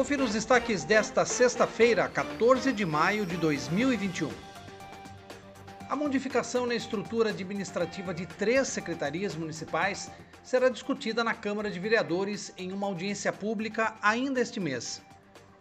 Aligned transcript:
Confira 0.00 0.24
os 0.24 0.32
destaques 0.32 0.82
desta 0.82 1.26
sexta-feira, 1.26 2.08
14 2.08 2.72
de 2.72 2.86
maio 2.86 3.26
de 3.26 3.36
2021. 3.36 4.30
A 5.90 5.94
modificação 5.94 6.64
na 6.64 6.74
estrutura 6.74 7.28
administrativa 7.28 8.14
de 8.14 8.24
três 8.24 8.68
secretarias 8.68 9.36
municipais 9.36 10.10
será 10.42 10.70
discutida 10.70 11.22
na 11.22 11.34
Câmara 11.34 11.70
de 11.70 11.78
Vereadores 11.78 12.50
em 12.56 12.72
uma 12.72 12.86
audiência 12.86 13.30
pública 13.30 13.94
ainda 14.00 14.40
este 14.40 14.58
mês. 14.58 15.02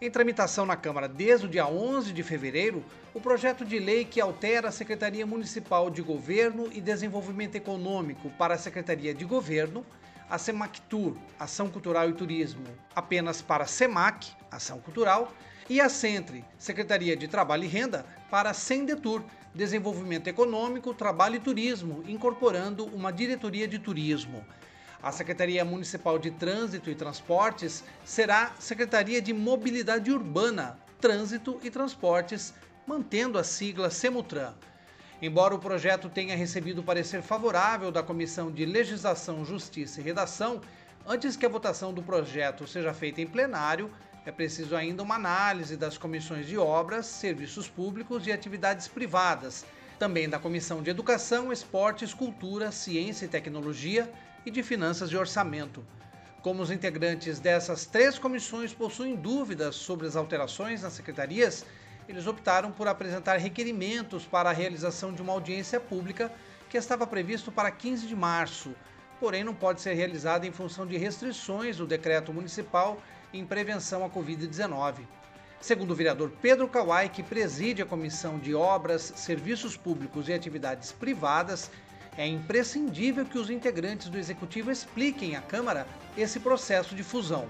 Em 0.00 0.08
tramitação 0.08 0.64
na 0.64 0.76
Câmara 0.76 1.08
desde 1.08 1.46
o 1.46 1.50
dia 1.50 1.66
11 1.66 2.12
de 2.12 2.22
fevereiro, 2.22 2.84
o 3.12 3.20
projeto 3.20 3.64
de 3.64 3.80
lei 3.80 4.04
que 4.04 4.20
altera 4.20 4.68
a 4.68 4.72
Secretaria 4.72 5.26
Municipal 5.26 5.90
de 5.90 6.02
Governo 6.02 6.68
e 6.72 6.80
Desenvolvimento 6.80 7.56
Econômico 7.56 8.30
para 8.38 8.54
a 8.54 8.58
Secretaria 8.58 9.12
de 9.12 9.24
Governo, 9.24 9.84
a 10.30 10.38
SEMACTUR, 10.38 11.16
Ação 11.38 11.68
Cultural 11.68 12.08
e 12.08 12.12
Turismo, 12.12 12.64
apenas 12.94 13.42
para 13.42 13.66
SEMAC, 13.66 14.30
Ação 14.48 14.78
Cultural, 14.78 15.32
e 15.68 15.80
a 15.80 15.88
SENTRE, 15.88 16.44
Secretaria 16.56 17.16
de 17.16 17.26
Trabalho 17.26 17.64
e 17.64 17.66
Renda, 17.66 18.06
para 18.30 18.54
SENDETUR, 18.54 19.24
Desenvolvimento 19.52 20.28
Econômico, 20.28 20.94
Trabalho 20.94 21.34
e 21.34 21.40
Turismo, 21.40 22.04
incorporando 22.06 22.86
uma 22.86 23.12
diretoria 23.12 23.66
de 23.66 23.80
turismo. 23.80 24.44
A 25.02 25.10
Secretaria 25.10 25.64
Municipal 25.64 26.18
de 26.18 26.30
Trânsito 26.30 26.90
e 26.90 26.94
Transportes 26.94 27.82
será 28.04 28.52
Secretaria 28.60 29.20
de 29.20 29.32
Mobilidade 29.32 30.12
Urbana, 30.12 30.78
Trânsito 31.00 31.58
e 31.64 31.70
Transportes, 31.70 32.54
mantendo 32.86 33.36
a 33.36 33.42
sigla 33.42 33.90
Semutran. 33.90 34.54
Embora 35.22 35.54
o 35.54 35.58
projeto 35.58 36.08
tenha 36.08 36.34
recebido 36.34 36.82
parecer 36.82 37.20
favorável 37.20 37.92
da 37.92 38.02
Comissão 38.02 38.50
de 38.50 38.64
Legislação, 38.64 39.44
Justiça 39.44 40.00
e 40.00 40.02
Redação, 40.02 40.62
antes 41.06 41.36
que 41.36 41.44
a 41.44 41.48
votação 41.48 41.92
do 41.92 42.02
projeto 42.02 42.66
seja 42.66 42.94
feita 42.94 43.20
em 43.20 43.26
plenário, 43.26 43.90
é 44.24 44.32
preciso 44.32 44.74
ainda 44.74 45.02
uma 45.02 45.16
análise 45.16 45.76
das 45.76 45.98
comissões 45.98 46.46
de 46.46 46.56
obras, 46.56 47.04
serviços 47.04 47.68
públicos 47.68 48.26
e 48.26 48.32
atividades 48.32 48.88
privadas, 48.88 49.66
também 49.98 50.26
da 50.26 50.38
Comissão 50.38 50.82
de 50.82 50.88
Educação, 50.88 51.52
Esportes, 51.52 52.14
Cultura, 52.14 52.72
Ciência 52.72 53.26
e 53.26 53.28
Tecnologia 53.28 54.10
e 54.46 54.50
de 54.50 54.62
Finanças 54.62 55.10
e 55.10 55.18
Orçamento. 55.18 55.84
Como 56.40 56.62
os 56.62 56.70
integrantes 56.70 57.38
dessas 57.38 57.84
três 57.84 58.18
comissões 58.18 58.72
possuem 58.72 59.16
dúvidas 59.16 59.76
sobre 59.76 60.06
as 60.06 60.16
alterações 60.16 60.80
nas 60.80 60.94
secretarias, 60.94 61.66
eles 62.08 62.26
optaram 62.26 62.72
por 62.72 62.88
apresentar 62.88 63.36
requerimentos 63.38 64.24
para 64.24 64.50
a 64.50 64.52
realização 64.52 65.12
de 65.12 65.22
uma 65.22 65.32
audiência 65.32 65.78
pública 65.78 66.32
que 66.68 66.76
estava 66.76 67.06
previsto 67.06 67.50
para 67.50 67.70
15 67.70 68.06
de 68.06 68.16
março, 68.16 68.74
porém 69.18 69.44
não 69.44 69.54
pode 69.54 69.80
ser 69.80 69.94
realizada 69.94 70.46
em 70.46 70.52
função 70.52 70.86
de 70.86 70.96
restrições 70.96 71.76
do 71.76 71.86
decreto 71.86 72.32
municipal 72.32 73.00
em 73.32 73.44
prevenção 73.44 74.04
à 74.04 74.08
Covid-19. 74.08 75.06
Segundo 75.60 75.90
o 75.90 75.94
vereador 75.94 76.32
Pedro 76.40 76.66
Kawai, 76.66 77.08
que 77.08 77.22
preside 77.22 77.82
a 77.82 77.86
Comissão 77.86 78.38
de 78.38 78.54
Obras, 78.54 79.12
Serviços 79.14 79.76
Públicos 79.76 80.28
e 80.28 80.32
Atividades 80.32 80.90
Privadas, 80.90 81.70
é 82.16 82.26
imprescindível 82.26 83.24
que 83.24 83.38
os 83.38 83.50
integrantes 83.50 84.08
do 84.08 84.18
executivo 84.18 84.70
expliquem 84.70 85.36
à 85.36 85.42
Câmara 85.42 85.86
esse 86.16 86.40
processo 86.40 86.94
de 86.94 87.02
fusão. 87.02 87.46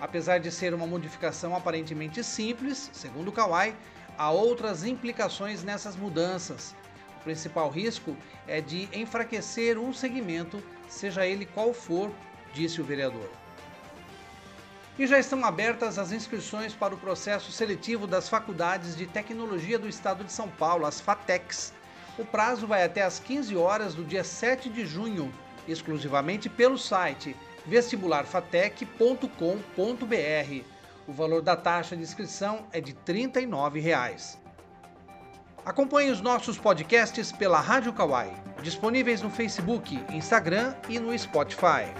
Apesar 0.00 0.38
de 0.38 0.50
ser 0.50 0.74
uma 0.74 0.86
modificação 0.86 1.56
aparentemente 1.56 2.22
simples, 2.22 2.90
segundo 2.92 3.32
Kawai, 3.32 3.74
há 4.18 4.30
outras 4.30 4.84
implicações 4.84 5.62
nessas 5.62 5.96
mudanças. 5.96 6.74
O 7.20 7.24
principal 7.24 7.70
risco 7.70 8.16
é 8.46 8.60
de 8.60 8.88
enfraquecer 8.92 9.78
um 9.78 9.92
segmento, 9.92 10.62
seja 10.88 11.26
ele 11.26 11.46
qual 11.46 11.72
for, 11.72 12.10
disse 12.52 12.80
o 12.80 12.84
vereador. 12.84 13.30
E 14.98 15.06
já 15.06 15.18
estão 15.18 15.44
abertas 15.44 15.98
as 15.98 16.12
inscrições 16.12 16.74
para 16.74 16.94
o 16.94 16.98
processo 16.98 17.50
seletivo 17.50 18.06
das 18.06 18.28
faculdades 18.28 18.96
de 18.96 19.06
tecnologia 19.06 19.78
do 19.78 19.88
estado 19.88 20.24
de 20.24 20.32
São 20.32 20.48
Paulo, 20.48 20.86
as 20.86 21.00
FATECs. 21.00 21.72
O 22.18 22.24
prazo 22.24 22.66
vai 22.66 22.82
até 22.82 23.02
às 23.02 23.18
15 23.18 23.56
horas 23.56 23.94
do 23.94 24.04
dia 24.04 24.24
7 24.24 24.70
de 24.70 24.86
junho, 24.86 25.32
exclusivamente 25.68 26.48
pelo 26.48 26.78
site 26.78 27.36
vestibularfatec.com.br. 27.66 30.64
O 31.06 31.12
valor 31.12 31.42
da 31.42 31.56
taxa 31.56 31.96
de 31.96 32.02
inscrição 32.02 32.66
é 32.72 32.80
de 32.80 32.92
39 32.92 33.80
reais. 33.80 34.38
Acompanhe 35.64 36.10
os 36.10 36.20
nossos 36.20 36.56
podcasts 36.56 37.32
pela 37.32 37.60
Rádio 37.60 37.92
Kawai, 37.92 38.32
disponíveis 38.62 39.20
no 39.20 39.30
Facebook, 39.30 40.00
Instagram 40.12 40.74
e 40.88 40.98
no 40.98 41.16
Spotify. 41.18 41.92